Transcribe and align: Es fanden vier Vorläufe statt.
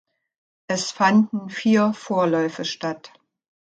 Es 0.67 0.89
fanden 0.89 1.49
vier 1.51 1.93
Vorläufe 1.93 2.65
statt. 2.65 3.13